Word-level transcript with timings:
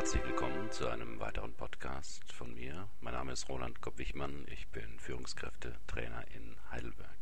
Herzlich 0.00 0.24
willkommen 0.24 0.72
zu 0.72 0.88
einem 0.88 1.20
weiteren 1.20 1.52
Podcast 1.52 2.32
von 2.32 2.54
mir. 2.54 2.88
Mein 3.02 3.12
Name 3.12 3.32
ist 3.32 3.50
Roland 3.50 3.82
Kopp-Wichmann. 3.82 4.46
Ich 4.50 4.66
bin 4.68 4.98
Führungskräftetrainer 4.98 6.24
in 6.34 6.56
Heidelberg. 6.70 7.18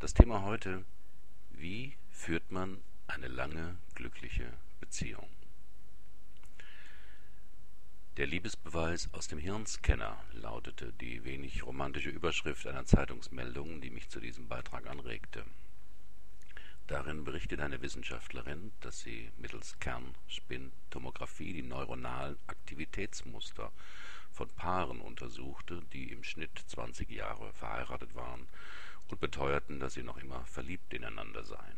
Das 0.00 0.12
Thema 0.12 0.42
heute, 0.42 0.84
wie 1.52 1.94
führt 2.10 2.50
man 2.50 2.78
eine 3.06 3.28
lange, 3.28 3.76
glückliche 3.94 4.52
Beziehung? 4.80 5.28
Der 8.16 8.26
Liebesbeweis 8.26 9.08
aus 9.14 9.28
dem 9.28 9.38
Hirnscanner 9.38 10.16
lautete 10.32 10.92
die 10.94 11.22
wenig 11.22 11.64
romantische 11.64 12.10
Überschrift 12.10 12.66
einer 12.66 12.84
Zeitungsmeldung, 12.84 13.80
die 13.80 13.90
mich 13.90 14.08
zu 14.08 14.18
diesem 14.18 14.48
Beitrag 14.48 14.88
anregte. 14.88 15.44
Darin 16.90 17.22
berichtet 17.22 17.60
eine 17.60 17.80
Wissenschaftlerin, 17.82 18.72
dass 18.80 18.98
sie 18.98 19.30
mittels 19.38 19.78
Kernspintomographie 19.78 21.52
die 21.52 21.62
neuronalen 21.62 22.36
Aktivitätsmuster 22.48 23.70
von 24.32 24.48
Paaren 24.48 25.00
untersuchte, 25.00 25.82
die 25.92 26.10
im 26.10 26.24
Schnitt 26.24 26.50
20 26.66 27.08
Jahre 27.08 27.52
verheiratet 27.52 28.16
waren 28.16 28.48
und 29.06 29.20
beteuerten, 29.20 29.78
dass 29.78 29.94
sie 29.94 30.02
noch 30.02 30.16
immer 30.16 30.44
verliebt 30.46 30.92
ineinander 30.92 31.44
seien. 31.44 31.76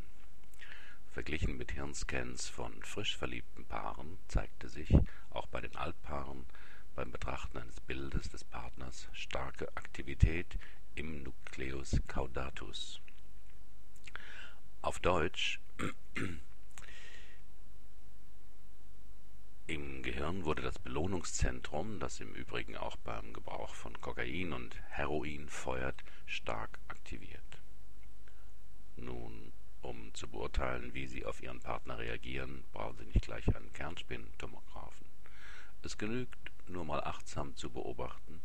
Verglichen 1.12 1.59
mit 1.59 1.73
Hirnscans 1.73 2.48
von 2.48 2.73
frisch 2.83 3.15
verliebten 3.19 3.67
Paaren 3.67 4.17
zeigte 4.29 4.70
sich 4.70 4.97
auch 5.29 5.47
bei 5.48 5.61
den 5.61 5.77
Altpaaren 5.77 6.47
beim 6.95 7.12
Betrachten 7.12 7.59
eines 7.59 7.81
Bildes 7.81 8.31
des 8.31 8.45
Partners 8.45 9.09
starke 9.12 9.69
Aktivität 9.77 10.56
im 10.95 11.23
Nucleus 11.23 12.01
caudatus 12.09 12.91
Deutsch. 15.03 15.58
Im 19.67 20.03
Gehirn 20.05 20.45
wurde 20.45 20.62
das 20.62 20.78
Belohnungszentrum, 20.78 21.98
das 21.98 22.20
im 22.20 22.33
Übrigen 22.34 22.77
auch 22.77 22.95
beim 22.98 23.33
Gebrauch 23.33 23.75
von 23.75 24.00
Kokain 24.00 24.53
und 24.53 24.80
Heroin 24.91 25.48
feuert, 25.48 26.05
stark 26.27 26.78
aktiviert. 26.86 27.42
Nun, 28.97 29.53
um 29.80 30.14
zu 30.14 30.28
beurteilen, 30.28 30.95
wie 30.95 31.08
Sie 31.08 31.27
auf 31.27 31.42
Ihren 31.42 31.58
Partner 31.58 31.98
reagieren, 31.98 32.62
brauchen 32.73 32.98
Sie 32.98 33.06
nicht 33.06 33.23
gleich 33.23 33.48
einen 33.56 33.73
Kernspintomographen. 33.73 35.06
Es 35.83 35.98
genügt, 35.98 36.53
nur 36.69 36.84
mal 36.84 37.03
achtsam 37.03 37.56
zu 37.56 37.70
beobachten, 37.70 38.41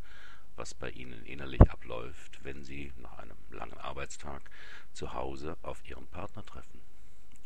was 0.57 0.73
bei 0.73 0.89
Ihnen 0.89 1.23
innerlich 1.25 1.61
abläuft, 1.69 2.43
wenn 2.43 2.63
Sie 2.63 2.91
nach 2.97 3.19
einem 3.19 3.37
langen 3.51 3.77
Arbeitstag 3.77 4.49
zu 4.91 5.13
Hause 5.13 5.57
auf 5.61 5.87
Ihren 5.87 6.07
Partner 6.07 6.45
treffen. 6.45 6.81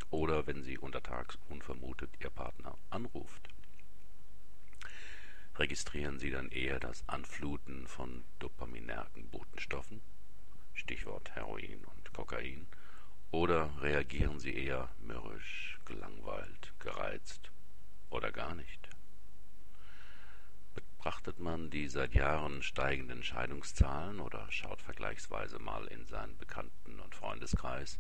Oder 0.09 0.48
wenn 0.48 0.64
Sie 0.64 0.78
untertags 0.78 1.38
unvermutet 1.50 2.09
Ihr 2.20 2.30
Partner 2.30 2.78
anruft. 2.89 3.50
Registrieren 5.58 6.17
Sie 6.17 6.32
dann 6.32 6.50
eher 6.50 6.80
das 6.80 7.08
Anfluten 7.08 7.86
von 7.86 8.23
dopaminergen 8.39 9.30
Botenstoffen, 9.30 10.02
Stichwort 10.73 11.30
Heroin 11.36 11.84
und 11.84 12.14
Kokain, 12.14 12.66
oder 13.32 13.72
reagieren 13.82 14.39
Sie 14.39 14.54
eher 14.54 14.89
mürrisch, 15.00 15.80
gelangweilt, 15.86 16.73
gereizt 16.80 17.52
oder 18.09 18.32
gar 18.32 18.56
nicht? 18.56 18.81
Betrachtet 21.04 21.40
man 21.40 21.72
die 21.72 21.88
seit 21.88 22.14
Jahren 22.14 22.62
steigenden 22.62 23.24
Scheidungszahlen 23.24 24.20
oder 24.20 24.46
schaut 24.52 24.84
vergleichsweise 24.84 25.58
mal 25.58 25.88
in 25.88 26.06
seinen 26.06 26.38
Bekannten- 26.38 27.00
und 27.00 27.16
Freundeskreis, 27.16 28.00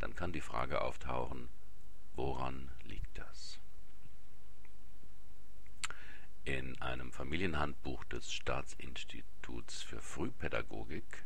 dann 0.00 0.14
kann 0.14 0.30
die 0.30 0.42
Frage 0.42 0.82
auftauchen, 0.82 1.48
woran 2.16 2.70
liegt 2.84 3.16
das? 3.16 3.58
In 6.44 6.78
einem 6.82 7.10
Familienhandbuch 7.10 8.04
des 8.04 8.30
Staatsinstituts 8.30 9.80
für 9.80 10.02
Frühpädagogik 10.02 11.24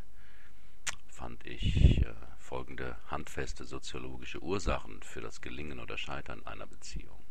fand 1.08 1.44
ich 1.44 2.04
äh, 2.04 2.14
folgende 2.38 2.96
handfeste 3.10 3.64
soziologische 3.64 4.40
Ursachen 4.40 5.02
für 5.02 5.22
das 5.22 5.40
Gelingen 5.40 5.80
oder 5.80 5.98
Scheitern 5.98 6.46
einer 6.46 6.68
Beziehung. 6.68 7.24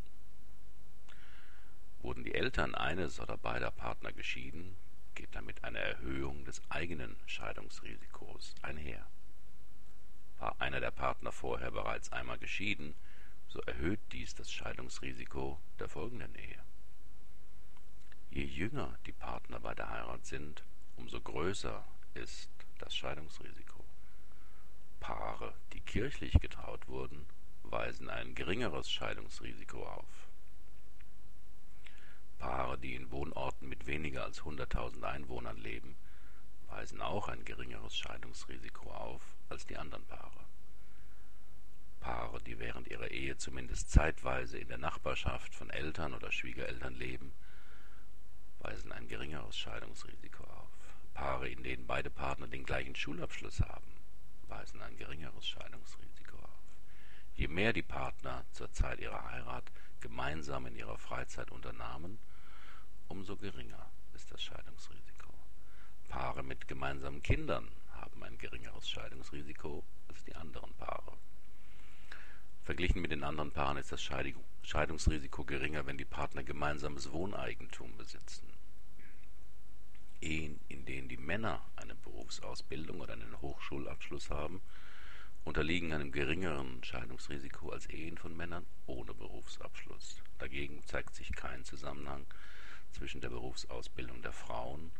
Wurden 2.03 2.25
die 2.25 2.33
Eltern 2.33 2.75
eines 2.75 3.21
oder 3.21 3.37
beider 3.37 3.71
Partner 3.71 4.11
geschieden, 4.11 4.75
geht 5.15 5.33
damit 5.33 5.63
eine 5.63 5.79
Erhöhung 5.79 6.43
des 6.43 6.61
eigenen 6.69 7.15
Scheidungsrisikos 7.27 8.55
einher. 8.61 9.07
War 10.37 10.59
einer 10.59 10.81
der 10.81 10.91
Partner 10.91 11.31
vorher 11.31 11.71
bereits 11.71 12.11
einmal 12.11 12.37
geschieden, 12.37 12.93
so 13.47 13.61
erhöht 13.61 14.01
dies 14.11 14.35
das 14.35 14.51
Scheidungsrisiko 14.51 15.61
der 15.79 15.87
folgenden 15.87 16.35
Ehe. 16.35 16.59
Je 18.31 18.43
jünger 18.43 18.97
die 19.05 19.13
Partner 19.13 19.61
bei 19.61 19.73
der 19.73 19.89
Heirat 19.89 20.25
sind, 20.25 20.61
umso 20.97 21.21
größer 21.21 21.85
ist 22.15 22.49
das 22.79 22.93
Scheidungsrisiko. 22.93 23.85
Paare, 24.99 25.53
die 25.71 25.79
kirchlich 25.79 26.33
getraut 26.41 26.85
wurden, 26.89 27.25
weisen 27.63 28.09
ein 28.09 28.35
geringeres 28.35 28.91
Scheidungsrisiko 28.91 29.87
auf. 29.87 30.22
Paare, 32.43 32.77
die 32.77 32.95
in 32.95 33.09
Wohnorten 33.09 33.69
mit 33.69 33.87
weniger 33.87 34.25
als 34.25 34.41
100.000 34.41 35.01
Einwohnern 35.03 35.55
leben, 35.55 35.95
weisen 36.67 36.99
auch 36.99 37.29
ein 37.29 37.45
geringeres 37.45 37.95
Scheidungsrisiko 37.95 38.91
auf 38.91 39.21
als 39.47 39.65
die 39.65 39.77
anderen 39.77 40.05
Paare. 40.07 40.43
Paare, 42.01 42.41
die 42.41 42.59
während 42.59 42.89
ihrer 42.89 43.09
Ehe 43.11 43.37
zumindest 43.37 43.91
zeitweise 43.91 44.57
in 44.57 44.67
der 44.67 44.77
Nachbarschaft 44.77 45.55
von 45.55 45.69
Eltern 45.69 46.13
oder 46.13 46.33
Schwiegereltern 46.33 46.95
leben, 46.95 47.31
weisen 48.59 48.91
ein 48.91 49.07
geringeres 49.07 49.57
Scheidungsrisiko 49.57 50.43
auf. 50.43 50.67
Paare, 51.13 51.47
in 51.47 51.63
denen 51.63 51.87
beide 51.87 52.09
Partner 52.09 52.47
den 52.47 52.65
gleichen 52.65 52.97
Schulabschluss 52.97 53.61
haben, 53.61 54.01
weisen 54.49 54.81
ein 54.81 54.97
geringeres 54.97 55.47
Scheidungsrisiko 55.47 56.35
auf. 56.39 56.75
Je 57.35 57.47
mehr 57.47 57.71
die 57.71 57.83
Partner 57.83 58.43
zur 58.51 58.69
Zeit 58.73 58.99
ihrer 58.99 59.31
Heirat 59.31 59.71
gemeinsam 60.01 60.65
in 60.65 60.75
ihrer 60.75 60.97
Freizeit 60.97 61.49
unternahmen, 61.49 62.19
umso 63.07 63.35
geringer 63.37 63.89
ist 64.13 64.31
das 64.31 64.41
Scheidungsrisiko. 64.41 65.33
Paare 66.09 66.43
mit 66.43 66.67
gemeinsamen 66.67 67.21
Kindern 67.23 67.67
haben 67.91 68.23
ein 68.23 68.37
geringeres 68.37 68.89
Scheidungsrisiko 68.89 69.83
als 70.07 70.23
die 70.23 70.35
anderen 70.35 70.73
Paare. 70.75 71.17
Verglichen 72.63 73.01
mit 73.01 73.11
den 73.11 73.23
anderen 73.23 73.51
Paaren 73.51 73.77
ist 73.77 73.91
das 73.91 74.01
Scheidungsrisiko 74.01 75.43
geringer, 75.43 75.85
wenn 75.85 75.97
die 75.97 76.05
Partner 76.05 76.43
gemeinsames 76.43 77.11
Wohneigentum 77.11 77.97
besitzen. 77.97 78.47
Ehen, 80.21 80.59
in 80.69 80.85
denen 80.85 81.09
die 81.09 81.17
Männer 81.17 81.61
eine 81.75 81.95
Berufsausbildung 81.95 83.01
oder 83.01 83.13
einen 83.13 83.41
Hochschulabschluss 83.41 84.29
haben, 84.29 84.61
unterliegen 85.43 85.91
einem 85.91 86.13
geringeren 86.13 86.81
Scheidungsrisiko 86.83 87.71
als 87.71 87.87
Ehen 87.87 88.17
von 88.17 88.35
Männern 88.35 88.65
ohne 88.85 89.13
Berufsabschluss. 89.13 90.21
Dagegen 90.39 90.81
zeigt 90.85 91.15
sich 91.15 91.33
kein 91.33 91.65
Zusammenhang 91.65 92.25
zwischen 92.93 93.21
der 93.21 93.29
Berufsausbildung 93.29 94.21
der 94.21 94.31
Frauen 94.31 94.91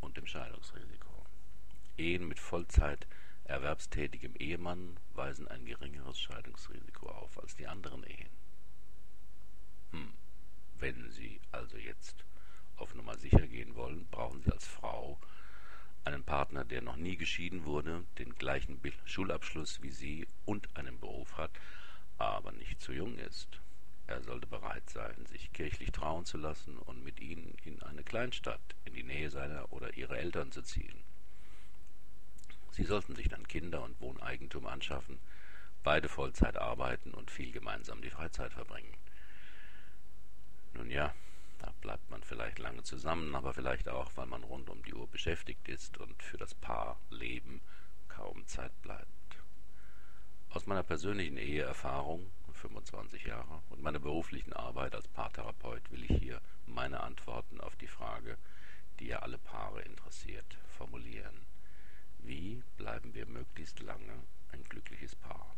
und 0.00 0.16
dem 0.16 0.26
Scheidungsrisiko. 0.26 1.26
Ehen 1.96 2.28
mit 2.28 2.38
Vollzeit 2.38 3.06
erwerbstätigem 3.44 4.34
Ehemann 4.36 4.98
weisen 5.14 5.48
ein 5.48 5.64
geringeres 5.64 6.20
Scheidungsrisiko 6.20 7.08
auf 7.08 7.38
als 7.40 7.56
die 7.56 7.66
anderen 7.66 8.04
Ehen. 8.04 8.30
Hm. 9.90 10.12
Wenn 10.78 11.10
Sie 11.10 11.40
also 11.50 11.76
jetzt 11.76 12.24
auf 12.76 12.94
Nummer 12.94 13.16
sicher 13.16 13.46
gehen 13.46 13.74
wollen, 13.74 14.06
brauchen 14.10 14.42
Sie 14.42 14.52
als 14.52 14.66
Frau 14.66 15.18
einen 16.04 16.22
Partner, 16.24 16.64
der 16.64 16.82
noch 16.82 16.96
nie 16.96 17.16
geschieden 17.16 17.64
wurde, 17.64 18.04
den 18.18 18.34
gleichen 18.34 18.80
Schulabschluss 19.04 19.82
wie 19.82 19.90
Sie 19.90 20.28
und 20.44 20.76
einen 20.76 21.00
Beruf 21.00 21.36
hat, 21.36 21.50
aber 22.18 22.52
nicht 22.52 22.80
zu 22.80 22.92
jung 22.92 23.18
ist. 23.18 23.60
Er 24.08 24.22
sollte 24.22 24.46
bereit 24.46 24.88
sein, 24.88 25.26
sich 25.26 25.52
kirchlich 25.52 25.92
trauen 25.92 26.24
zu 26.24 26.38
lassen 26.38 26.78
und 26.78 27.04
mit 27.04 27.20
ihnen 27.20 27.54
in 27.64 27.82
eine 27.82 28.02
Kleinstadt, 28.02 28.74
in 28.86 28.94
die 28.94 29.02
Nähe 29.02 29.28
seiner 29.30 29.70
oder 29.70 29.94
ihrer 29.98 30.16
Eltern 30.16 30.50
zu 30.50 30.62
ziehen. 30.62 31.04
Sie 32.70 32.84
sollten 32.84 33.14
sich 33.14 33.28
dann 33.28 33.46
Kinder 33.46 33.82
und 33.82 34.00
Wohneigentum 34.00 34.66
anschaffen, 34.66 35.18
beide 35.84 36.08
Vollzeit 36.08 36.56
arbeiten 36.56 37.12
und 37.12 37.30
viel 37.30 37.52
gemeinsam 37.52 38.00
die 38.00 38.08
Freizeit 38.08 38.54
verbringen. 38.54 38.96
Nun 40.72 40.90
ja, 40.90 41.14
da 41.58 41.74
bleibt 41.82 42.08
man 42.08 42.22
vielleicht 42.22 42.58
lange 42.58 42.84
zusammen, 42.84 43.34
aber 43.34 43.52
vielleicht 43.52 43.90
auch, 43.90 44.10
weil 44.14 44.26
man 44.26 44.42
rund 44.42 44.70
um 44.70 44.82
die 44.84 44.94
Uhr 44.94 45.06
beschäftigt 45.06 45.68
ist 45.68 45.98
und 45.98 46.22
für 46.22 46.38
das 46.38 46.54
Paar 46.54 46.98
Leben 47.10 47.60
kaum 48.08 48.46
Zeit 48.46 48.72
bleibt. 48.80 49.06
Aus 50.48 50.66
meiner 50.66 50.82
persönlichen 50.82 51.36
Eheerfahrung 51.36 52.30
25 52.58 53.24
Jahre, 53.24 53.62
und 53.70 53.82
meiner 53.82 53.98
beruflichen 53.98 54.52
Arbeit 54.52 54.94
als 54.94 55.08
Paartherapeut 55.08 55.90
will 55.90 56.04
ich 56.04 56.18
hier 56.18 56.40
meine 56.66 57.00
Antworten 57.00 57.60
auf 57.60 57.76
die 57.76 57.86
Frage, 57.86 58.36
die 58.98 59.06
ja 59.06 59.20
alle 59.20 59.38
Paare 59.38 59.82
interessiert, 59.82 60.58
formulieren. 60.76 61.46
Wie 62.18 62.62
bleiben 62.76 63.14
wir 63.14 63.26
möglichst 63.26 63.80
lange 63.80 64.22
ein 64.52 64.64
glückliches 64.64 65.14
Paar? 65.14 65.54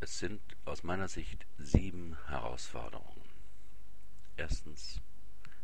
Es 0.00 0.18
sind 0.18 0.40
aus 0.64 0.82
meiner 0.82 1.08
Sicht 1.08 1.46
sieben 1.58 2.16
Herausforderungen. 2.28 3.24
Erstens, 4.36 5.00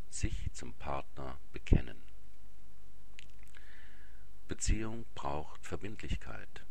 sich 0.08 0.52
zum 0.52 0.74
Partner 0.74 1.38
bekennen. 1.52 2.02
Beziehung 4.48 5.04
braucht 5.14 5.64
Verbindlichkeit, 5.64 6.64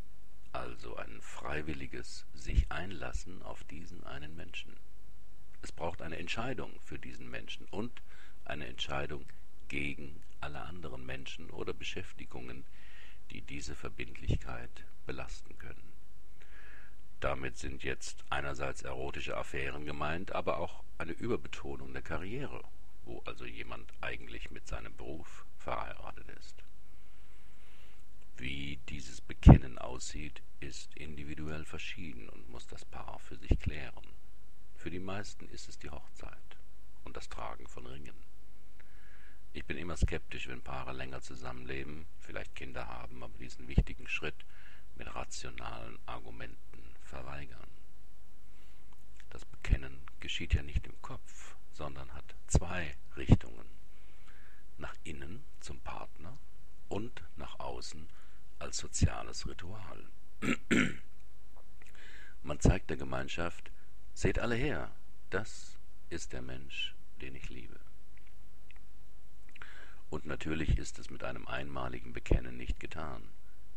also 0.51 0.95
ein 0.95 1.21
freiwilliges 1.21 2.25
sich 2.33 2.71
einlassen 2.71 3.41
auf 3.43 3.63
diesen 3.65 4.03
einen 4.05 4.35
Menschen. 4.35 4.75
Es 5.61 5.71
braucht 5.71 6.01
eine 6.01 6.17
Entscheidung 6.17 6.71
für 6.81 6.97
diesen 6.97 7.29
Menschen 7.29 7.65
und 7.67 8.01
eine 8.45 8.67
Entscheidung 8.67 9.25
gegen 9.67 10.21
alle 10.41 10.61
anderen 10.61 11.05
Menschen 11.05 11.49
oder 11.49 11.73
Beschäftigungen, 11.73 12.65
die 13.31 13.41
diese 13.41 13.75
Verbindlichkeit 13.75 14.85
belasten 15.05 15.57
können. 15.59 15.93
Damit 17.19 17.57
sind 17.57 17.83
jetzt 17.83 18.23
einerseits 18.29 18.81
erotische 18.81 19.35
Affären 19.35 19.85
gemeint, 19.85 20.31
aber 20.31 20.57
auch 20.57 20.83
eine 20.97 21.11
Überbetonung 21.11 21.93
der 21.93 22.01
Karriere, 22.01 22.63
wo 23.03 23.21
also 23.25 23.45
jemand 23.45 23.91
eigentlich 24.01 24.51
mit 24.51 24.67
seinem 24.67 24.95
Beruf 24.95 25.45
verheiratet 25.57 26.29
ist. 26.39 26.63
Wie 28.39 28.77
dieses 28.87 29.19
Bekennen 29.19 29.77
aussieht, 29.77 30.41
ist 30.61 30.95
individuell 30.95 31.65
verschieden 31.65 32.29
und 32.29 32.47
muss 32.47 32.65
das 32.67 32.85
Paar 32.85 33.19
für 33.19 33.35
sich 33.35 33.59
klären. 33.59 34.07
Für 34.75 34.89
die 34.89 35.01
meisten 35.01 35.49
ist 35.49 35.67
es 35.67 35.77
die 35.77 35.89
Hochzeit 35.89 36.57
und 37.03 37.17
das 37.17 37.27
Tragen 37.27 37.67
von 37.67 37.85
Ringen. 37.85 38.15
Ich 39.51 39.65
bin 39.65 39.77
immer 39.77 39.97
skeptisch, 39.97 40.47
wenn 40.47 40.61
Paare 40.61 40.93
länger 40.93 41.19
zusammenleben, 41.19 42.05
vielleicht 42.21 42.55
Kinder 42.55 42.87
haben, 42.87 43.23
aber 43.23 43.37
diesen 43.39 43.67
wichtigen 43.67 44.07
Schritt 44.07 44.45
mit 44.95 45.13
rationalen 45.13 45.99
Argumenten 46.05 46.95
verweigern. 47.01 47.67
Das 49.31 49.43
Bekennen 49.43 49.99
geschieht 50.21 50.53
ja 50.53 50.63
nicht 50.63 50.87
im 50.87 51.01
Kopf, 51.01 51.57
sondern 51.73 52.13
hat 52.13 52.35
zwei 52.47 52.95
Richtungen. 53.17 53.65
Nach 54.77 54.95
innen 55.03 55.43
zum 55.59 55.81
Partner 55.81 56.37
und 56.87 57.21
nach 57.35 57.59
außen 57.59 58.07
als 58.69 58.77
soziales 58.77 59.47
Ritual. 59.47 60.05
Man 62.43 62.59
zeigt 62.59 62.91
der 62.91 62.97
Gemeinschaft, 62.97 63.71
seht 64.13 64.37
alle 64.37 64.53
her, 64.53 64.91
das 65.31 65.79
ist 66.11 66.33
der 66.33 66.43
Mensch, 66.43 66.93
den 67.19 67.33
ich 67.33 67.49
liebe. 67.49 67.79
Und 70.11 70.27
natürlich 70.27 70.77
ist 70.77 70.99
es 70.99 71.09
mit 71.09 71.23
einem 71.23 71.47
einmaligen 71.47 72.13
Bekennen 72.13 72.57
nicht 72.57 72.79
getan. 72.79 73.23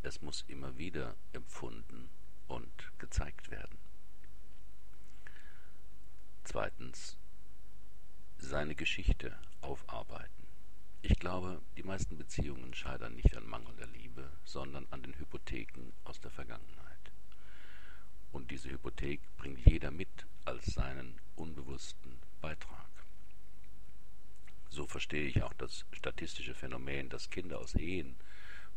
Es 0.03 0.21
muss 0.21 0.45
immer 0.47 0.77
wieder 0.77 1.15
empfunden 1.33 2.11
und 2.49 2.93
gezeigt 2.99 3.51
werden. 3.51 3.79
Zweitens, 6.45 7.17
seine 8.37 8.75
Geschichte 8.75 9.39
aufarbeiten. 9.63 10.47
Ich 11.01 11.19
glaube, 11.19 11.63
die 11.83 11.89
meisten 11.89 12.17
Beziehungen 12.17 12.73
scheitern 12.75 13.17
nicht 13.17 13.37
an 13.37 13.45
mangelnder 13.47 13.89
Liebe, 13.89 14.31
sondern 14.45 14.87
an 14.91 15.03
den 15.03 15.19
Hypotheken 15.19 15.93
aus 16.05 16.21
der 16.21 16.31
Vergangenheit. 16.31 17.13
Und 18.31 18.53
diese 18.53 18.71
Hypothek 18.71 19.21
bringt 19.37 19.67
jeder 19.67 19.91
mit 19.91 20.09
als 20.45 20.67
seinen 20.67 21.21
unbewussten 21.35 22.19
Beitrag. 22.41 22.89
So 24.71 24.87
verstehe 24.87 25.27
ich 25.27 25.43
auch 25.43 25.53
das 25.55 25.85
statistische 25.93 26.55
Phänomen, 26.55 27.09
dass 27.09 27.31
Kinder 27.31 27.59
aus 27.59 27.75
Ehen, 27.75 28.15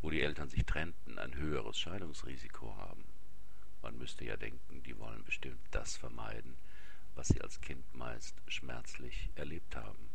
wo 0.02 0.10
die 0.10 0.20
Eltern 0.22 0.48
sich 0.48 0.64
trennten, 0.64 1.18
ein 1.18 1.34
höheres 1.36 1.78
Scheidungsrisiko 1.78 2.76
haben. 2.76 3.04
Man 3.82 3.96
müsste 3.98 4.24
ja 4.24 4.36
denken, 4.36 4.82
die 4.82 4.98
wollen 4.98 5.24
bestimmt 5.24 5.60
das 5.70 5.96
vermeiden, 5.96 6.56
was 7.14 7.28
sie 7.28 7.40
als 7.40 7.60
Kind 7.60 7.84
meist 7.94 8.34
schmerzlich 8.48 9.30
erlebt 9.36 9.76
haben. 9.76 10.10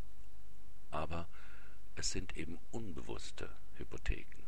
Aber 0.92 1.30
es 1.96 2.12
sind 2.12 2.38
eben 2.38 2.58
unbewusste 2.72 3.50
Hypotheken. 3.78 4.44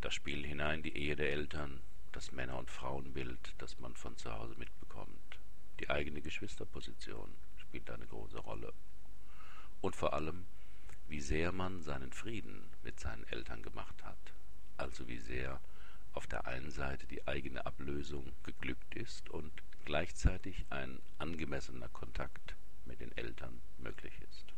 Das 0.00 0.14
Spiel 0.14 0.44
hinein 0.46 0.82
die 0.82 0.96
Ehe 0.96 1.16
der 1.16 1.32
Eltern, 1.32 1.80
das 2.12 2.32
Männer- 2.32 2.58
und 2.58 2.70
Frauenbild, 2.70 3.54
das 3.58 3.78
man 3.78 3.96
von 3.96 4.16
zu 4.16 4.32
Hause 4.32 4.54
mitbekommt. 4.56 5.38
Die 5.80 5.90
eigene 5.90 6.20
Geschwisterposition 6.20 7.34
spielt 7.56 7.90
eine 7.90 8.06
große 8.06 8.38
Rolle. 8.38 8.72
Und 9.80 9.96
vor 9.96 10.14
allem, 10.14 10.46
wie 11.08 11.20
sehr 11.20 11.52
man 11.52 11.82
seinen 11.82 12.12
Frieden 12.12 12.70
mit 12.82 13.00
seinen 13.00 13.24
Eltern 13.24 13.62
gemacht 13.62 14.02
hat. 14.04 14.32
Also 14.76 15.08
wie 15.08 15.18
sehr 15.18 15.60
auf 16.12 16.26
der 16.26 16.46
einen 16.46 16.70
Seite 16.70 17.06
die 17.06 17.26
eigene 17.26 17.66
Ablösung 17.66 18.32
geglückt 18.44 18.94
ist 18.94 19.28
und 19.30 19.52
gleichzeitig 19.84 20.64
ein 20.70 21.00
angemessener 21.18 21.88
Kontakt 21.88 22.54
mit 22.84 23.00
den 23.00 23.16
Eltern 23.16 23.60
möglich 23.78 24.14
ist. 24.30 24.53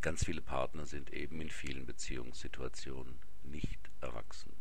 Ganz 0.00 0.24
viele 0.24 0.40
Partner 0.40 0.86
sind 0.86 1.12
eben 1.12 1.40
in 1.40 1.50
vielen 1.50 1.84
Beziehungssituationen 1.84 3.18
nicht 3.42 3.90
erwachsen. 4.00 4.52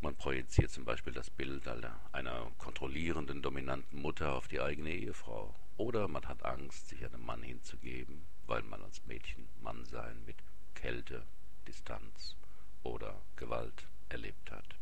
Man 0.00 0.14
projiziert 0.14 0.70
zum 0.70 0.84
Beispiel 0.84 1.12
das 1.12 1.30
Bild 1.30 1.66
einer 1.66 2.52
kontrollierenden, 2.58 3.42
dominanten 3.42 4.00
Mutter 4.00 4.34
auf 4.34 4.46
die 4.46 4.60
eigene 4.60 4.90
Ehefrau. 4.90 5.52
Oder 5.78 6.06
man 6.06 6.26
hat 6.26 6.44
Angst, 6.44 6.88
sich 6.88 7.04
einem 7.04 7.26
Mann 7.26 7.42
hinzugeben, 7.42 8.22
weil 8.46 8.62
man 8.62 8.82
als 8.82 9.04
Mädchen 9.06 9.48
Mannsein 9.62 10.24
mit 10.24 10.36
Kälte, 10.74 11.26
Distanz 11.66 12.36
oder 12.84 13.20
Gewalt 13.34 13.88
erlebt 14.08 14.52
hat. 14.52 14.76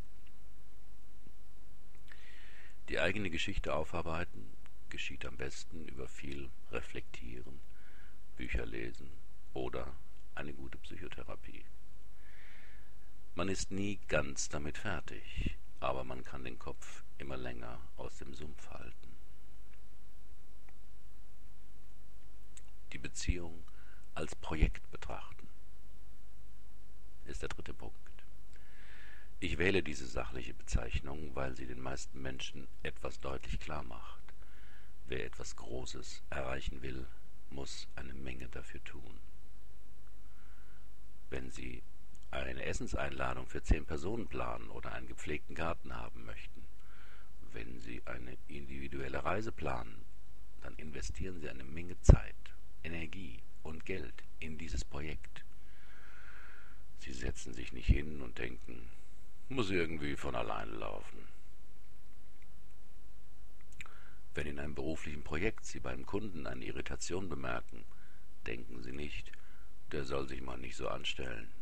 Die 2.91 3.01
eigene 3.01 3.31
Geschichte 3.31 3.75
aufarbeiten 3.75 4.53
geschieht 4.91 5.25
am 5.25 5.39
besten 5.39 5.87
über 5.87 6.07
viel 6.07 6.51
Reflektieren, 6.71 7.61
Bücher 8.37 8.67
lesen 8.67 9.11
oder 9.53 9.95
eine 10.35 10.53
gute 10.53 10.79
Psychotherapie. 10.79 11.65
Man 13.35 13.49
ist 13.49 13.71
nie 13.71 13.99
ganz 14.09 14.49
damit 14.49 14.79
fertig, 14.79 15.57
aber 15.81 16.05
man 16.05 16.25
kann 16.25 16.45
den 16.45 16.59
Kopf 16.59 17.03
immer 17.19 17.37
länger 17.37 17.81
aus 17.97 18.19
dem 18.19 18.35
Sumpf 18.35 18.69
halten. 18.71 19.17
Die 22.93 22.99
Beziehung 22.99 23.65
als 24.15 24.35
Projekt 24.37 24.91
betrachten 24.91 25.49
ist 27.25 27.43
der 27.43 27.49
dritte 27.49 27.75
Punkt. 27.75 27.99
Ich 29.41 29.59
wähle 29.59 29.83
diese 29.83 30.07
sachliche 30.07 30.55
Bezeichnung, 30.55 31.35
weil 31.35 31.57
sie 31.57 31.67
den 31.67 31.81
meisten 31.81 32.23
Menschen 32.23 32.69
etwas 32.83 33.21
deutlich 33.21 33.59
klar 33.61 33.83
macht. 33.83 34.23
Wer 35.07 35.25
etwas 35.25 35.57
Großes 35.57 36.23
erreichen 36.31 36.83
will, 36.83 37.07
muss 37.55 37.89
eine 37.97 38.15
Menge 38.15 38.49
dafür 38.49 38.83
tun. 38.85 39.19
Wenn 41.31 41.51
Sie 41.51 41.83
eine 42.31 42.65
Essenseinladung 42.65 43.47
für 43.47 43.63
zehn 43.63 43.87
Personen 43.87 44.27
planen 44.27 44.69
oder 44.71 44.93
einen 44.93 45.07
gepflegten 45.07 45.55
Garten 45.55 45.95
haben 45.95 46.25
möchten, 46.25 46.65
wenn 47.53 47.81
Sie 47.81 48.03
eine 48.07 48.37
individuelle 48.49 49.25
Reise 49.25 49.53
planen, 49.53 50.05
dann 50.63 50.75
investieren 50.77 51.41
Sie 51.41 51.49
eine 51.49 51.65
Menge 51.65 52.01
Zeit, 52.01 52.35
Energie 52.83 53.41
und 53.63 53.85
Geld 53.85 54.15
in 54.41 54.59
dieses 54.59 54.85
Projekt. 54.85 55.45
Sie 56.99 57.13
setzen 57.13 57.55
sich 57.55 57.73
nicht 57.73 57.87
hin 57.87 58.21
und 58.23 58.39
denken, 58.39 58.89
muss 59.49 59.71
irgendwie 59.71 60.17
von 60.17 60.35
alleine 60.35 60.73
laufen. 60.73 61.19
Wenn 64.35 64.47
in 64.49 64.59
einem 64.59 64.75
beruflichen 64.75 65.23
Projekt 65.23 65.65
Sie 65.65 65.79
beim 65.79 66.05
Kunden 66.07 66.47
eine 66.47 66.65
Irritation 66.65 67.29
bemerken, 67.29 67.85
denken 68.47 68.83
Sie 68.83 68.93
nicht, 68.93 69.31
der 69.93 70.05
soll 70.05 70.29
sich 70.29 70.43
mal 70.43 70.59
nicht 70.59 70.77
so 70.77 70.89
anstellen. 70.89 71.53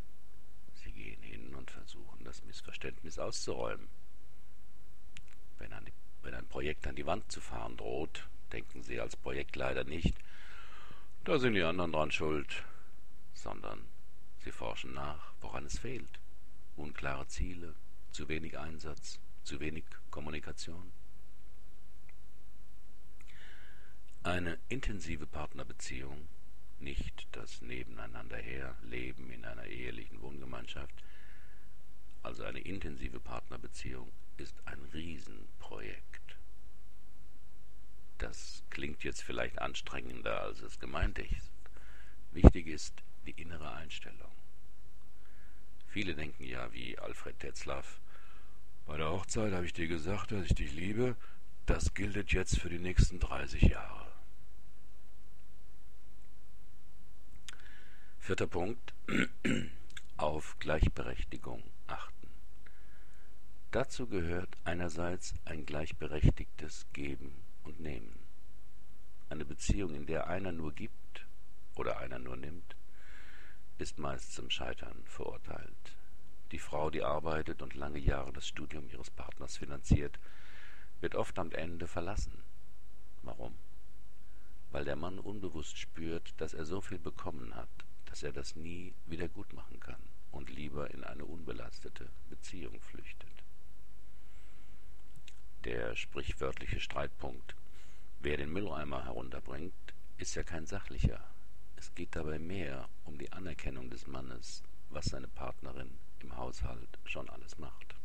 Sie 0.75 0.91
gehen 0.91 1.23
hin 1.23 1.55
und 1.55 1.71
versuchen, 1.71 2.25
das 2.25 2.43
Missverständnis 2.45 3.19
auszuräumen. 3.19 3.89
Wenn 5.59 5.73
ein, 5.75 5.87
wenn 6.23 6.35
ein 6.35 6.49
Projekt 6.49 6.87
an 6.87 6.97
die 6.97 7.07
Wand 7.07 7.31
zu 7.31 7.41
fahren 7.41 7.77
droht, 7.77 8.27
denken 8.53 8.83
Sie 8.83 8.99
als 8.99 9.17
Projektleiter 9.17 9.85
nicht, 9.85 10.17
da 11.25 11.39
sind 11.39 11.55
die 11.55 11.63
anderen 11.63 11.93
dran 11.93 12.11
schuld, 12.11 12.65
sondern 13.35 13.85
Sie 14.39 14.51
forschen 14.51 14.95
nach, 14.95 15.33
woran 15.41 15.67
es 15.67 15.79
fehlt. 15.79 16.19
Unklare 16.77 17.27
Ziele, 17.29 17.75
zu 18.13 18.29
wenig 18.29 18.59
Einsatz, 18.59 19.21
zu 19.45 19.61
wenig 19.61 19.85
Kommunikation. 20.11 20.91
Eine 24.25 24.57
intensive 24.69 25.27
Partnerbeziehung, 25.27 26.29
nicht 26.79 27.27
das 27.33 27.61
Nebeneinanderher 27.61 28.77
Leben 28.83 29.31
in 29.33 29.45
einer 29.45 29.67
ehelichen 29.67 30.23
Wohngemeinschaft, 30.23 30.95
also 32.23 32.45
eine 32.45 32.61
intensive 32.61 33.19
Partnerbeziehung 33.19 34.13
ist 34.37 34.55
ein 34.65 34.79
Riesenprojekt. 34.93 36.37
Das 38.19 38.63
klingt 38.71 39.03
jetzt 39.03 39.25
vielleicht 39.25 39.61
anstrengender, 39.61 40.41
als 40.43 40.61
es 40.61 40.79
gemeint 40.79 41.19
ist. 41.19 41.51
Wichtig 42.31 42.69
ist 42.69 42.95
die 43.27 43.33
innere 43.43 43.73
Einstellung. 43.73 44.31
Viele 45.89 46.15
denken 46.15 46.45
ja 46.45 46.73
wie 46.73 46.97
Alfred 46.97 47.41
Tetzlaff, 47.41 48.01
Bei 48.87 48.97
der 48.97 49.11
Hochzeit 49.11 49.53
habe 49.53 49.67
ich 49.67 49.73
dir 49.73 49.89
gesagt, 49.89 50.31
dass 50.31 50.47
ich 50.47 50.55
dich 50.55 50.73
liebe. 50.73 51.17
Das 51.67 51.93
gilt 51.95 52.33
jetzt 52.33 52.59
für 52.59 52.69
die 52.69 52.79
nächsten 52.79 53.19
30 53.19 53.63
Jahre. 53.63 54.02
Vierter 58.25 58.47
Punkt. 58.47 58.95
Auf 60.17 60.57
Gleichberechtigung 60.61 61.61
achten. 61.89 62.29
Dazu 63.73 64.07
gehört 64.07 64.57
einerseits 64.63 65.35
ein 65.45 65.67
gleichberechtigtes 65.67 66.87
Geben 66.93 67.35
und 67.65 67.81
Nehmen. 67.81 68.17
Eine 69.29 69.45
Beziehung, 69.45 69.97
in 69.97 70.07
der 70.07 70.29
einer 70.29 70.53
nur 70.53 70.73
gibt 70.73 71.27
oder 71.75 71.99
einer 71.99 72.21
nur 72.21 72.37
nimmt, 72.37 72.77
ist 73.79 73.99
meist 73.99 74.33
zum 74.35 74.51
Scheitern 74.51 75.03
verurteilt. 75.05 75.97
Die 76.53 76.61
Frau, 76.61 76.91
die 76.91 77.03
arbeitet 77.03 77.61
und 77.61 77.75
lange 77.75 77.99
Jahre 77.99 78.33
das 78.33 78.47
Studium 78.47 78.89
ihres 78.89 79.11
Partners 79.11 79.57
finanziert, 79.57 80.21
wird 81.01 81.17
oft 81.17 81.37
am 81.41 81.51
Ende 81.51 81.89
verlassen. 81.89 82.41
Warum? 83.25 83.57
Weil 84.71 84.85
der 84.85 84.95
Mann 84.95 85.19
unbewusst 85.19 85.77
spürt, 85.77 86.35
dass 86.41 86.55
er 86.55 86.65
so 86.65 86.81
viel 86.81 87.01
bekommen 87.01 87.57
hat, 87.57 87.69
dass 88.13 88.23
er 88.23 88.33
das 88.33 88.57
nie 88.57 88.93
wieder 89.07 89.27
gut 89.27 89.55
machen 89.55 89.81
kann 89.81 90.03
und 90.33 90.51
lieber 90.51 90.91
in 90.91 91.03
eine 91.03 91.25
unbelastete 91.25 92.11
Beziehung 92.29 92.79
flüchtet. 92.79 93.31
Der 95.65 95.97
sprichwörtliche 95.97 96.79
Streitpunkt, 96.79 97.57
wer 98.21 98.37
den 98.37 98.53
Mülleimer 98.53 99.07
herunterbringt, 99.07 99.73
ist 100.19 100.35
ja 100.35 100.43
kein 100.43 100.67
sachlicher. 100.67 101.25
Es 101.77 101.95
geht 101.95 102.15
dabei 102.15 102.39
mehr 102.39 102.87
um 103.07 103.17
die 103.17 103.33
Anerkennung 103.33 103.89
des 103.89 104.07
Mannes, 104.07 104.63
was 104.91 105.07
seine 105.07 105.29
Partnerin 105.29 105.99
im 106.21 106.37
Haushalt 106.37 106.99
schon 107.05 107.31
alles 107.31 107.57
macht. 107.57 107.97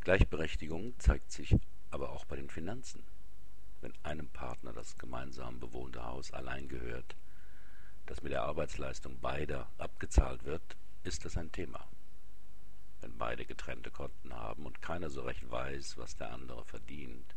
Gleichberechtigung 0.00 0.98
zeigt 0.98 1.30
sich 1.30 1.54
aber 1.90 2.12
auch 2.12 2.24
bei 2.24 2.36
den 2.36 2.48
Finanzen. 2.48 3.04
Wenn 3.84 3.92
einem 4.02 4.28
Partner 4.28 4.72
das 4.72 4.96
gemeinsam 4.96 5.60
bewohnte 5.60 6.02
Haus 6.02 6.32
allein 6.32 6.68
gehört, 6.68 7.16
das 8.06 8.22
mit 8.22 8.32
der 8.32 8.44
Arbeitsleistung 8.44 9.20
beider 9.20 9.70
abgezahlt 9.76 10.44
wird, 10.44 10.78
ist 11.02 11.26
das 11.26 11.36
ein 11.36 11.52
Thema. 11.52 11.86
Wenn 13.02 13.18
beide 13.18 13.44
getrennte 13.44 13.90
Konten 13.90 14.32
haben 14.32 14.64
und 14.64 14.80
keiner 14.80 15.10
so 15.10 15.20
recht 15.20 15.50
weiß, 15.50 15.98
was 15.98 16.16
der 16.16 16.32
andere 16.32 16.64
verdient, 16.64 17.34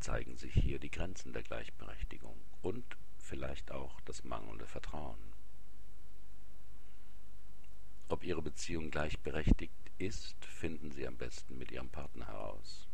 zeigen 0.00 0.36
sich 0.36 0.52
hier 0.52 0.80
die 0.80 0.90
Grenzen 0.90 1.32
der 1.32 1.44
Gleichberechtigung 1.44 2.34
und 2.62 2.96
vielleicht 3.20 3.70
auch 3.70 4.00
das 4.00 4.24
mangelnde 4.24 4.66
Vertrauen. 4.66 5.32
Ob 8.08 8.24
Ihre 8.24 8.42
Beziehung 8.42 8.90
gleichberechtigt 8.90 9.92
ist, 9.98 10.44
finden 10.44 10.90
Sie 10.90 11.06
am 11.06 11.16
besten 11.16 11.56
mit 11.56 11.70
Ihrem 11.70 11.88
Partner 11.88 12.26
heraus. 12.26 12.89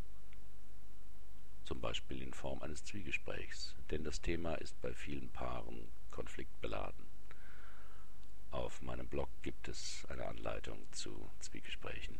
Zum 1.67 1.81
Beispiel 1.81 2.21
in 2.21 2.33
Form 2.33 2.61
eines 2.61 2.85
Zwiegesprächs, 2.85 3.75
denn 3.91 4.05
das 4.05 4.21
Thema 4.21 4.55
ist 4.55 4.81
bei 4.81 4.93
vielen 4.93 5.27
Paaren 5.27 5.89
konfliktbeladen. 6.11 7.05
Auf 8.51 8.81
meinem 8.81 9.05
Blog 9.09 9.27
gibt 9.41 9.67
es 9.67 10.05
eine 10.07 10.27
Anleitung 10.27 10.79
zu 10.93 11.29
Zwiegesprächen. 11.41 12.19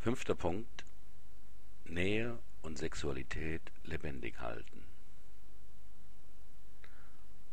Fünfter 0.00 0.34
Punkt. 0.34 0.84
Nähe 1.84 2.36
und 2.62 2.78
Sexualität 2.78 3.62
lebendig 3.84 4.40
halten. 4.40 4.82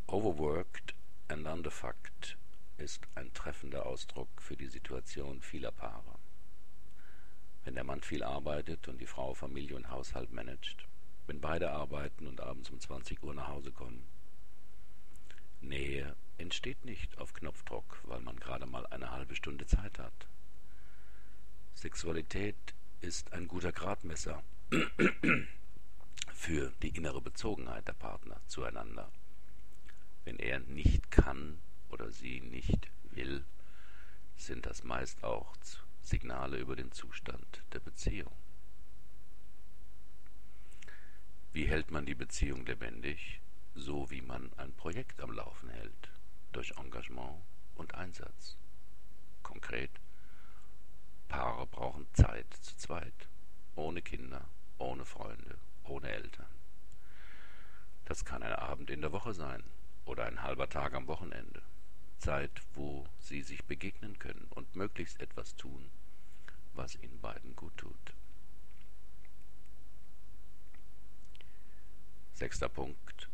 Overworked 0.08 0.96
and 1.28 1.46
underfucked 1.46 2.36
ist 2.80 3.06
ein 3.14 3.32
treffender 3.36 3.86
Ausdruck 3.86 4.42
für 4.42 4.58
die 4.58 4.66
Situation 4.66 5.40
vieler 5.40 5.72
Paare. 5.72 6.23
Wenn 7.64 7.76
der 7.76 7.84
Mann 7.84 8.02
viel 8.02 8.24
arbeitet 8.24 8.88
und 8.88 9.00
die 9.00 9.08
Frau 9.08 9.34
Familie 9.34 9.76
und 9.76 9.90
Haushalt 9.90 10.32
managt, 10.32 10.86
wenn 11.28 11.40
beide 11.40 11.72
arbeiten 11.72 12.28
und 12.28 12.42
abends 12.42 12.70
um 12.70 12.80
20 12.80 13.24
Uhr 13.24 13.34
nach 13.34 13.48
Hause 13.48 13.72
kommen. 13.72 14.04
Nähe 15.62 16.16
entsteht 16.38 16.84
nicht 16.84 17.18
auf 17.18 17.34
Knopfdruck, 17.34 18.02
weil 18.04 18.20
man 18.20 18.38
gerade 18.38 18.66
mal 18.66 18.86
eine 18.88 19.12
halbe 19.12 19.36
Stunde 19.36 19.66
Zeit 19.66 19.98
hat. 19.98 20.28
Sexualität 21.76 22.56
ist 23.02 23.32
ein 23.34 23.48
guter 23.48 23.72
Gradmesser 23.72 24.44
für 26.34 26.74
die 26.82 26.90
innere 26.90 27.22
Bezogenheit 27.22 27.88
der 27.88 27.94
Partner 27.94 28.42
zueinander. 28.48 29.10
Wenn 30.26 30.38
er 30.38 30.60
nicht 30.60 31.12
kann, 31.12 31.60
oder 31.90 32.12
sie 32.12 32.42
nicht 32.42 32.88
will, 33.12 33.46
sind 34.36 34.66
das 34.66 34.84
meist 34.84 35.24
auch 35.24 35.56
Signale 36.04 36.58
über 36.58 36.76
den 36.76 36.92
Zustand 36.92 37.64
der 37.72 37.80
Beziehung. 37.80 38.32
Wie 41.54 41.66
hält 41.66 41.92
man 41.92 42.06
die 42.06 42.14
Beziehung 42.14 42.66
lebendig? 42.66 43.40
So 43.74 44.12
wie 44.12 44.22
man 44.22 44.52
ein 44.58 44.74
Projekt 44.74 45.22
am 45.22 45.32
Laufen 45.32 45.70
hält, 45.70 46.12
durch 46.52 46.72
Engagement 46.78 47.42
und 47.76 47.96
Einsatz. 47.96 48.58
Konkret, 49.42 49.92
Paare 51.30 51.66
brauchen 51.66 52.06
Zeit 52.14 52.54
zu 52.62 52.76
zweit, 52.78 53.28
ohne 53.76 54.02
Kinder, 54.02 54.46
ohne 54.78 55.06
Freunde, 55.06 55.58
ohne 55.86 56.10
Eltern. 56.10 56.54
Das 58.06 58.26
kann 58.26 58.44
ein 58.44 58.54
Abend 58.54 58.90
in 58.90 59.02
der 59.02 59.14
Woche 59.14 59.34
sein 59.34 59.64
oder 60.06 60.26
ein 60.26 60.44
halber 60.44 60.70
Tag 60.70 60.94
am 60.94 61.08
Wochenende. 61.08 61.62
Zeit, 62.24 62.62
wo 62.74 63.06
sie 63.20 63.42
sich 63.42 63.66
begegnen 63.66 64.18
können 64.18 64.48
und 64.52 64.78
möglichst 64.78 65.20
etwas 65.20 65.58
tun, 65.58 65.92
was 66.74 66.96
ihnen 66.96 67.20
beiden 67.20 67.54
gut 67.54 67.76
tut. 67.76 68.14
Sechster 72.32 72.70
Punkt. 72.70 73.28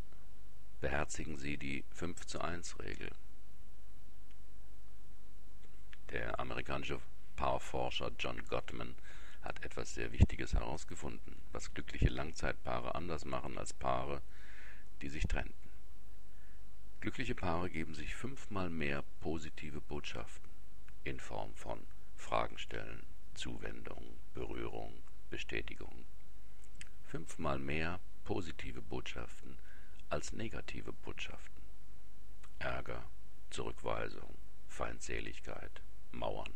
Beherzigen 0.80 1.38
Sie 1.38 1.56
die 1.56 1.84
5 1.92 2.26
zu 2.26 2.40
1 2.40 2.80
Regel. 2.80 3.12
Der 6.10 6.40
amerikanische 6.40 7.00
Paarforscher 7.36 8.10
John 8.18 8.44
Gottman 8.46 8.96
hat 9.42 9.64
etwas 9.64 9.94
sehr 9.94 10.10
Wichtiges 10.10 10.52
herausgefunden, 10.52 11.36
was 11.52 11.72
glückliche 11.72 12.08
Langzeitpaare 12.08 12.96
anders 12.96 13.24
machen 13.24 13.56
als 13.56 13.72
Paare, 13.72 14.20
die 15.00 15.10
sich 15.10 15.28
trennten. 15.28 15.69
Glückliche 17.00 17.34
Paare 17.34 17.70
geben 17.70 17.94
sich 17.94 18.14
fünfmal 18.14 18.68
mehr 18.68 19.02
positive 19.20 19.80
Botschaften 19.80 20.50
in 21.02 21.18
Form 21.18 21.54
von 21.54 21.86
Fragen 22.14 22.58
stellen, 22.58 23.06
Zuwendung, 23.32 24.18
Berührung, 24.34 25.02
Bestätigung. 25.30 26.04
Fünfmal 27.04 27.58
mehr 27.58 28.00
positive 28.24 28.82
Botschaften 28.82 29.56
als 30.10 30.34
negative 30.34 30.92
Botschaften. 30.92 31.62
Ärger, 32.58 33.02
Zurückweisung, 33.48 34.36
Feindseligkeit, 34.68 35.80
Mauern. 36.12 36.52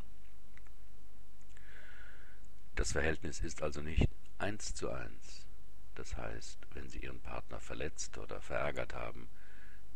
Das 2.74 2.92
Verhältnis 2.92 3.40
ist 3.40 3.62
also 3.62 3.80
nicht 3.80 4.10
eins 4.36 4.74
zu 4.74 4.90
eins. 4.90 5.46
Das 5.94 6.18
heißt, 6.18 6.58
wenn 6.74 6.90
Sie 6.90 6.98
Ihren 6.98 7.20
Partner 7.20 7.60
verletzt 7.60 8.18
oder 8.18 8.42
verärgert 8.42 8.92
haben, 8.92 9.30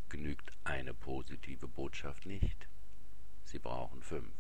genügt 0.09 0.53
eine 0.65 0.95
positive 0.95 1.69
Botschaft 1.69 2.27
nicht. 2.27 2.69
Sie 3.45 3.59
brauchen 3.59 4.03
fünf. 4.03 4.33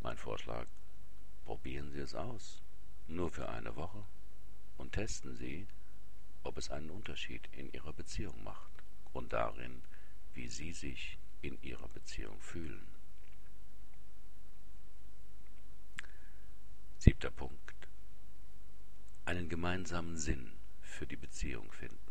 Mein 0.00 0.16
Vorschlag, 0.16 0.66
probieren 1.44 1.90
Sie 1.90 2.00
es 2.00 2.14
aus, 2.14 2.62
nur 3.08 3.30
für 3.30 3.48
eine 3.48 3.74
Woche, 3.76 4.04
und 4.76 4.92
testen 4.92 5.34
Sie, 5.36 5.66
ob 6.42 6.58
es 6.58 6.70
einen 6.70 6.90
Unterschied 6.90 7.48
in 7.52 7.72
Ihrer 7.72 7.92
Beziehung 7.92 8.44
macht 8.44 8.70
und 9.12 9.32
darin, 9.32 9.82
wie 10.34 10.48
Sie 10.48 10.72
sich 10.72 11.18
in 11.42 11.60
Ihrer 11.62 11.88
Beziehung 11.88 12.40
fühlen. 12.40 12.86
Siebter 16.98 17.30
Punkt. 17.30 17.88
Einen 19.24 19.48
gemeinsamen 19.48 20.16
Sinn 20.16 20.52
für 20.82 21.06
die 21.06 21.16
Beziehung 21.16 21.70
finden. 21.72 22.05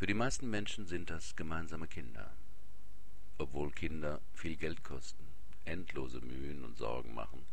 Für 0.00 0.06
die 0.06 0.14
meisten 0.14 0.48
Menschen 0.48 0.86
sind 0.86 1.10
das 1.10 1.36
gemeinsame 1.36 1.86
Kinder. 1.86 2.32
Obwohl 3.36 3.70
Kinder 3.70 4.22
viel 4.32 4.56
Geld 4.56 4.82
kosten, 4.82 5.26
endlose 5.66 6.22
Mühen 6.22 6.64
und 6.64 6.78
Sorgen 6.78 7.12
machen, 7.12 7.44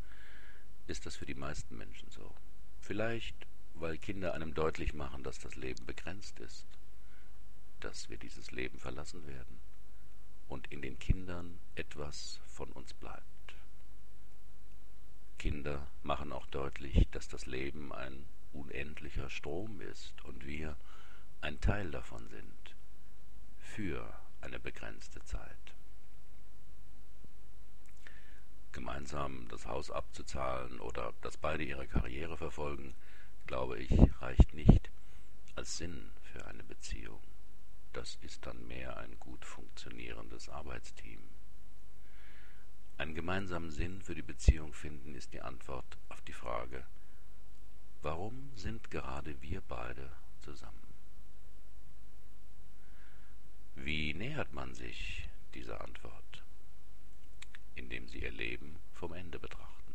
ist 0.87 1.05
das 1.05 1.17
für 1.17 1.25
die 1.25 1.35
meisten 1.35 1.77
Menschen 1.77 2.09
so. 2.09 2.33
Vielleicht, 2.79 3.35
weil 3.73 3.97
Kinder 3.97 4.33
einem 4.33 4.53
deutlich 4.53 4.93
machen, 4.93 5.23
dass 5.23 5.39
das 5.39 5.57
Leben 5.57 5.85
begrenzt 5.85 6.39
ist, 6.39 6.65
dass 7.81 8.09
wir 8.09 8.17
dieses 8.17 8.49
Leben 8.51 8.79
verlassen 8.79 9.27
werden 9.27 9.59
und 10.47 10.71
in 10.71 10.81
den 10.81 10.97
Kindern 10.99 11.59
etwas 11.75 12.39
von 12.45 12.71
uns 12.71 12.93
bleibt. 12.93 13.55
Kinder 15.37 15.85
machen 16.01 16.31
auch 16.31 16.47
deutlich, 16.47 17.09
dass 17.11 17.27
das 17.27 17.45
Leben 17.45 17.91
ein 17.91 18.25
unendlicher 18.53 19.29
Strom 19.29 19.81
ist 19.81 20.23
und 20.23 20.45
wir 20.45 20.77
ein 21.41 21.59
Teil 21.61 21.91
davon 21.91 22.27
sind, 22.29 22.75
für 23.59 24.13
eine 24.41 24.59
begrenzte 24.59 25.23
Zeit. 25.23 25.75
Gemeinsam 28.71 29.47
das 29.49 29.65
Haus 29.65 29.91
abzuzahlen 29.91 30.79
oder 30.79 31.13
dass 31.21 31.37
beide 31.37 31.63
ihre 31.63 31.87
Karriere 31.87 32.37
verfolgen, 32.37 32.95
glaube 33.45 33.79
ich, 33.79 33.91
reicht 34.21 34.53
nicht 34.53 34.89
als 35.55 35.77
Sinn 35.77 36.11
für 36.21 36.45
eine 36.45 36.63
Beziehung. 36.63 37.21
Das 37.93 38.15
ist 38.21 38.45
dann 38.45 38.67
mehr 38.67 38.97
ein 38.97 39.17
gut 39.19 39.43
funktionierendes 39.45 40.49
Arbeitsteam. 40.49 41.21
Einen 42.97 43.15
gemeinsamen 43.15 43.71
Sinn 43.71 44.01
für 44.01 44.15
die 44.15 44.21
Beziehung 44.21 44.73
finden 44.73 45.15
ist 45.15 45.33
die 45.33 45.41
Antwort 45.41 45.97
auf 46.09 46.21
die 46.21 46.33
Frage, 46.33 46.83
warum 48.01 48.51
sind 48.55 48.89
gerade 48.89 49.39
wir 49.41 49.61
beide 49.61 50.11
zusammen? 50.39 50.96
Wie 53.87 54.13
nähert 54.13 54.51
man 54.51 54.73
sich 54.73 55.29
dieser 55.53 55.79
Antwort? 55.79 56.43
Indem 57.75 58.05
sie 58.09 58.21
ihr 58.21 58.33
Leben 58.33 58.75
vom 58.91 59.13
Ende 59.13 59.39
betrachten 59.39 59.93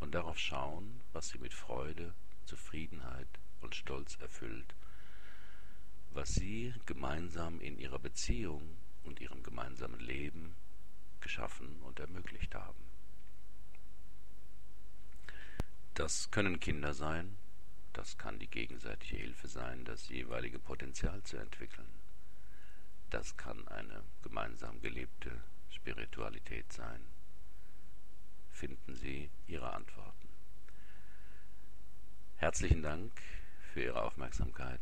und 0.00 0.14
darauf 0.14 0.38
schauen, 0.38 1.00
was 1.14 1.30
sie 1.30 1.38
mit 1.38 1.54
Freude, 1.54 2.12
Zufriedenheit 2.44 3.26
und 3.62 3.74
Stolz 3.74 4.16
erfüllt, 4.16 4.74
was 6.10 6.34
sie 6.34 6.74
gemeinsam 6.84 7.58
in 7.62 7.78
ihrer 7.78 7.98
Beziehung 7.98 8.76
und 9.04 9.18
ihrem 9.18 9.42
gemeinsamen 9.42 10.00
Leben 10.00 10.54
geschaffen 11.22 11.80
und 11.80 12.00
ermöglicht 12.00 12.54
haben. 12.54 12.84
Das 15.94 16.30
können 16.30 16.60
Kinder 16.60 16.92
sein, 16.92 17.38
das 17.94 18.18
kann 18.18 18.38
die 18.38 18.50
gegenseitige 18.50 19.16
Hilfe 19.16 19.48
sein, 19.48 19.86
das 19.86 20.10
jeweilige 20.10 20.58
Potenzial 20.58 21.22
zu 21.22 21.38
entwickeln. 21.38 21.99
Das 23.10 23.36
kann 23.36 23.66
eine 23.66 24.04
gemeinsam 24.22 24.80
gelebte 24.80 25.32
Spiritualität 25.68 26.72
sein. 26.72 27.04
Finden 28.52 28.94
Sie 28.94 29.30
Ihre 29.48 29.72
Antworten. 29.72 30.28
Herzlichen 32.36 32.82
Dank 32.82 33.12
für 33.72 33.82
Ihre 33.82 34.02
Aufmerksamkeit. 34.02 34.80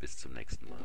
Bis 0.00 0.18
zum 0.18 0.34
nächsten 0.34 0.68
Mal. 0.68 0.78